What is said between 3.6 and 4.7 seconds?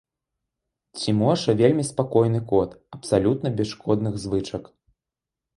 без шкодных звычак.